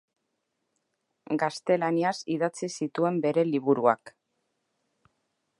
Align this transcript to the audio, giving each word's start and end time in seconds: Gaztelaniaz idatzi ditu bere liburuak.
Gaztelaniaz 1.43 2.15
idatzi 2.37 2.71
ditu 2.79 3.13
bere 3.27 3.47
liburuak. 3.53 4.15